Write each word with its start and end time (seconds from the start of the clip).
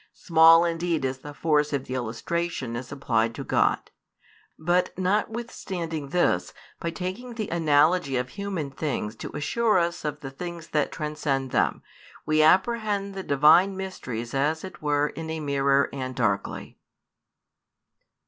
Small 0.13 0.65
indeed 0.65 1.05
is 1.05 1.19
the 1.19 1.31
force 1.31 1.71
of 1.73 1.85
the 1.85 1.93
illustration 1.93 2.75
as 2.75 2.91
applied 2.91 3.35
to 3.35 3.43
God; 3.43 3.91
but 4.57 4.97
notwithstanding 4.97 6.09
this, 6.09 6.55
by 6.79 6.89
taking 6.89 7.35
the 7.35 7.49
analogy 7.49 8.17
of 8.17 8.29
human 8.29 8.71
things 8.71 9.15
to 9.17 9.29
assure 9.37 9.77
us 9.77 10.03
of 10.03 10.21
the 10.21 10.31
things 10.31 10.69
that 10.69 10.91
transcend 10.91 11.51
them, 11.51 11.83
we 12.25 12.41
apprehend 12.41 13.13
the 13.13 13.21
Divine 13.21 13.77
Mysteries 13.77 14.33
as 14.33 14.63
it 14.63 14.81
were 14.81 15.09
in 15.09 15.29
a 15.29 15.39
mirror 15.39 15.87
and 15.93 16.15
darkly. 16.15 16.79